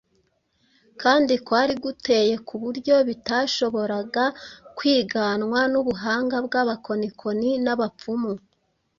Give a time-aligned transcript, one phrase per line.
[1.01, 4.25] kandi kwari guteye ku buryo bitashoboraga
[4.77, 8.33] kwiganwa n’ubuhanga bw’abakonikoni n’abapfumu.